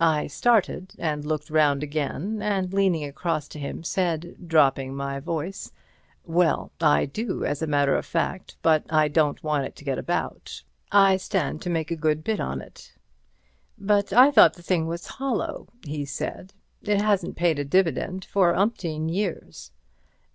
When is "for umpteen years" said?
18.24-19.70